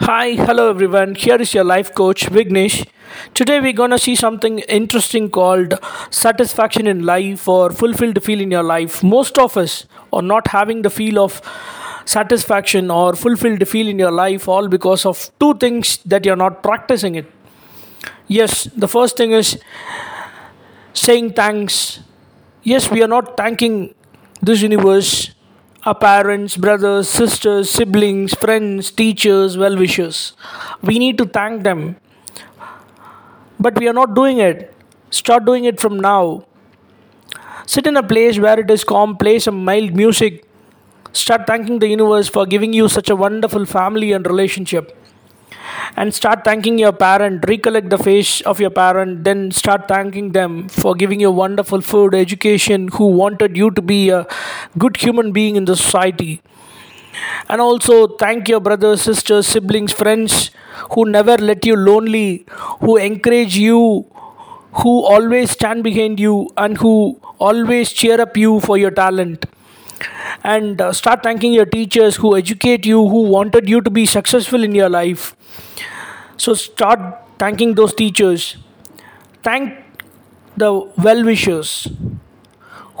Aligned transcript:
Hi, 0.00 0.32
hello 0.34 0.70
everyone. 0.70 1.14
Here 1.14 1.36
is 1.36 1.54
your 1.54 1.64
life 1.64 1.94
coach 1.94 2.26
Vignesh. 2.26 2.86
Today 3.34 3.60
we're 3.60 3.72
gonna 3.72 3.98
see 3.98 4.16
something 4.16 4.58
interesting 4.60 5.30
called 5.30 5.74
satisfaction 6.10 6.86
in 6.86 7.04
life 7.04 7.46
or 7.46 7.70
fulfilled 7.70 8.22
feel 8.24 8.40
in 8.40 8.50
your 8.50 8.62
life. 8.62 9.02
Most 9.02 9.38
of 9.38 9.56
us 9.56 9.86
are 10.12 10.22
not 10.22 10.48
having 10.48 10.82
the 10.82 10.90
feel 10.90 11.18
of 11.18 11.40
satisfaction 12.04 12.90
or 12.90 13.14
fulfilled 13.14 13.66
feel 13.68 13.86
in 13.86 13.98
your 13.98 14.10
life 14.10 14.48
all 14.48 14.66
because 14.66 15.04
of 15.04 15.30
two 15.38 15.54
things 15.54 15.98
that 16.06 16.24
you're 16.24 16.36
not 16.44 16.62
practicing 16.62 17.14
it. 17.14 17.30
Yes, 18.28 18.64
the 18.74 18.88
first 18.88 19.16
thing 19.16 19.32
is 19.32 19.58
saying 20.94 21.34
thanks. 21.34 22.00
Yes, 22.62 22.90
we 22.90 23.02
are 23.02 23.08
not 23.08 23.36
thanking 23.36 23.94
this 24.40 24.62
universe 24.62 25.31
our 25.84 25.94
parents, 25.94 26.56
brothers, 26.56 27.08
sisters, 27.08 27.70
siblings, 27.70 28.34
friends, 28.34 28.90
teachers, 28.90 29.56
well 29.58 29.76
wishers. 29.76 30.34
We 30.82 30.98
need 30.98 31.18
to 31.18 31.26
thank 31.26 31.62
them. 31.64 31.96
But 33.58 33.78
we 33.78 33.88
are 33.88 33.92
not 33.92 34.14
doing 34.14 34.38
it. 34.38 34.74
Start 35.10 35.44
doing 35.44 35.64
it 35.64 35.80
from 35.80 35.98
now. 36.00 36.44
Sit 37.66 37.86
in 37.86 37.96
a 37.96 38.02
place 38.02 38.38
where 38.38 38.58
it 38.58 38.70
is 38.70 38.84
calm, 38.84 39.16
play 39.16 39.38
some 39.38 39.64
mild 39.64 39.94
music. 39.94 40.44
Start 41.12 41.46
thanking 41.46 41.78
the 41.78 41.88
universe 41.88 42.28
for 42.28 42.46
giving 42.46 42.72
you 42.72 42.88
such 42.88 43.10
a 43.10 43.16
wonderful 43.16 43.66
family 43.66 44.12
and 44.12 44.26
relationship 44.26 44.96
and 45.96 46.14
start 46.14 46.44
thanking 46.44 46.78
your 46.78 46.92
parent. 46.92 47.44
Recollect 47.48 47.90
the 47.90 47.98
face 47.98 48.40
of 48.42 48.60
your 48.60 48.70
parent 48.70 49.24
then 49.24 49.50
start 49.50 49.88
thanking 49.88 50.32
them 50.32 50.68
for 50.68 50.94
giving 50.94 51.20
you 51.20 51.30
wonderful 51.30 51.80
food 51.80 52.14
education 52.14 52.88
who 52.88 53.06
wanted 53.08 53.56
you 53.56 53.70
to 53.72 53.82
be 53.82 54.10
a 54.10 54.26
good 54.78 54.96
human 54.96 55.32
being 55.32 55.56
in 55.56 55.64
the 55.64 55.76
society. 55.76 56.40
And 57.48 57.60
also 57.60 58.08
thank 58.16 58.48
your 58.48 58.60
brothers 58.60 59.02
sisters 59.02 59.46
siblings 59.46 59.92
friends 59.92 60.50
who 60.92 61.04
never 61.04 61.36
let 61.36 61.66
you 61.66 61.76
lonely 61.76 62.44
who 62.80 62.96
encourage 62.96 63.56
you 63.56 64.06
who 64.82 64.92
always 65.04 65.50
stand 65.50 65.84
behind 65.84 66.18
you 66.18 66.48
and 66.56 66.78
who 66.78 67.20
always 67.38 67.92
cheer 67.92 68.20
up 68.20 68.36
you 68.36 68.60
for 68.60 68.78
your 68.78 68.90
talent 68.90 69.44
and 70.44 70.80
uh, 70.80 70.92
start 70.92 71.22
thanking 71.22 71.52
your 71.52 71.66
teachers 71.66 72.16
who 72.16 72.36
educate 72.36 72.84
you 72.86 73.08
who 73.08 73.22
wanted 73.22 73.68
you 73.68 73.80
to 73.80 73.90
be 73.90 74.06
successful 74.06 74.62
in 74.64 74.74
your 74.74 74.88
life. 74.88 75.36
So 76.36 76.54
start 76.54 77.00
thanking 77.38 77.74
those 77.74 77.94
teachers. 77.94 78.56
Thank 79.42 79.78
the 80.56 80.72
well 80.98 81.24
wishers 81.24 81.88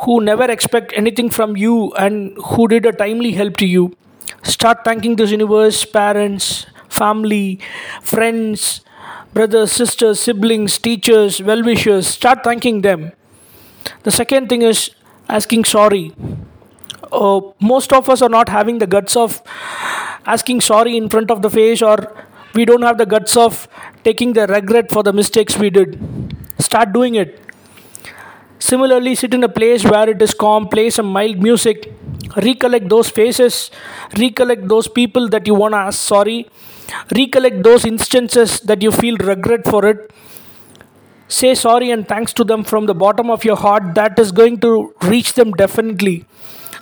who 0.04 0.20
never 0.20 0.50
expect 0.50 0.92
anything 0.96 1.30
from 1.30 1.56
you 1.56 1.92
and 1.94 2.36
who 2.46 2.68
did 2.68 2.86
a 2.86 2.92
timely 2.92 3.32
help 3.32 3.56
to 3.58 3.66
you. 3.66 3.96
Start 4.42 4.84
thanking 4.84 5.16
this 5.16 5.30
universe 5.30 5.84
parents 5.84 6.66
family 6.88 7.58
friends 8.02 8.82
brothers 9.32 9.72
sisters 9.72 10.20
siblings 10.20 10.76
teachers 10.76 11.40
well 11.42 11.62
wishers 11.62 12.06
start 12.06 12.44
thanking 12.44 12.82
them. 12.82 13.12
The 14.02 14.10
second 14.10 14.48
thing 14.48 14.62
is 14.62 14.90
asking 15.28 15.64
sorry 15.64 16.12
uh, 17.12 17.40
most 17.60 17.92
of 17.92 18.08
us 18.08 18.22
are 18.22 18.28
not 18.28 18.48
having 18.48 18.78
the 18.78 18.86
guts 18.86 19.16
of 19.16 19.42
asking 20.26 20.60
sorry 20.60 20.96
in 20.96 21.08
front 21.08 21.30
of 21.30 21.42
the 21.42 21.50
face 21.50 21.82
or 21.82 21.96
we 22.54 22.64
don't 22.64 22.82
have 22.82 22.98
the 22.98 23.06
guts 23.06 23.36
of 23.36 23.68
taking 24.04 24.32
the 24.32 24.46
regret 24.46 24.90
for 24.90 25.02
the 25.02 25.12
mistakes 25.12 25.56
we 25.56 25.70
did. 25.70 25.98
Start 26.58 26.92
doing 26.92 27.14
it. 27.14 27.40
Similarly 28.58 29.14
sit 29.14 29.34
in 29.34 29.42
a 29.44 29.48
place 29.48 29.84
where 29.84 30.08
it 30.08 30.22
is 30.22 30.34
calm 30.34 30.68
play 30.68 30.88
some 30.90 31.06
mild 31.06 31.42
music 31.42 31.92
recollect 32.36 32.88
those 32.88 33.10
faces 33.10 33.70
recollect 34.16 34.66
those 34.68 34.88
people 34.88 35.28
that 35.28 35.46
you 35.46 35.54
want 35.54 35.74
to 35.74 35.78
ask 35.78 35.98
sorry 35.98 36.48
recollect 37.14 37.62
those 37.62 37.84
instances 37.84 38.60
that 38.60 38.82
you 38.82 38.92
feel 38.92 39.16
regret 39.16 39.66
for 39.66 39.84
it. 39.86 40.10
Say 41.28 41.54
sorry 41.54 41.90
and 41.90 42.06
thanks 42.06 42.32
to 42.34 42.44
them 42.44 42.62
from 42.62 42.86
the 42.86 42.94
bottom 42.94 43.30
of 43.30 43.44
your 43.44 43.56
heart. 43.56 43.94
That 43.94 44.18
is 44.18 44.32
going 44.32 44.60
to 44.60 44.94
reach 45.02 45.32
them 45.34 45.52
definitely 45.52 46.26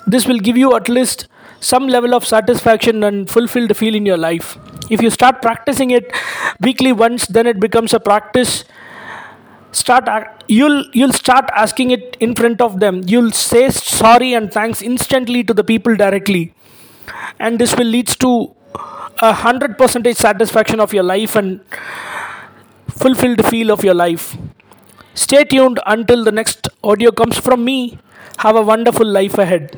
this 0.06 0.26
will 0.26 0.38
give 0.38 0.56
you 0.56 0.74
at 0.76 0.88
least 0.88 1.28
some 1.60 1.86
level 1.88 2.14
of 2.14 2.26
satisfaction 2.26 3.04
and 3.04 3.28
fulfilled 3.28 3.76
feel 3.76 3.94
in 3.94 4.06
your 4.06 4.16
life. 4.16 4.58
If 4.90 5.02
you 5.02 5.10
start 5.10 5.42
practicing 5.42 5.90
it 5.90 6.12
weekly 6.60 6.92
once, 6.92 7.26
then 7.26 7.46
it 7.46 7.60
becomes 7.60 7.94
a 7.94 8.00
practice. 8.00 8.64
Start 9.72 10.08
you'll 10.48 10.84
you'll 10.92 11.12
start 11.12 11.48
asking 11.54 11.92
it 11.92 12.16
in 12.18 12.34
front 12.34 12.60
of 12.60 12.80
them. 12.80 13.02
You'll 13.06 13.30
say 13.30 13.70
sorry 13.70 14.34
and 14.34 14.52
thanks 14.52 14.82
instantly 14.82 15.44
to 15.44 15.54
the 15.54 15.62
people 15.62 15.94
directly, 15.94 16.54
and 17.38 17.58
this 17.58 17.76
will 17.76 17.86
lead 17.86 18.08
to 18.24 18.52
a 19.22 19.32
hundred 19.32 19.78
percentage 19.78 20.16
satisfaction 20.16 20.80
of 20.80 20.92
your 20.92 21.04
life 21.04 21.36
and 21.36 21.60
fulfilled 22.88 23.44
feel 23.46 23.70
of 23.70 23.84
your 23.84 23.94
life. 23.94 24.36
Stay 25.14 25.44
tuned 25.44 25.78
until 25.86 26.24
the 26.24 26.32
next 26.32 26.68
audio 26.82 27.12
comes 27.12 27.38
from 27.38 27.64
me. 27.64 27.98
Have 28.40 28.56
a 28.56 28.62
wonderful 28.62 29.06
life 29.06 29.36
ahead. 29.36 29.76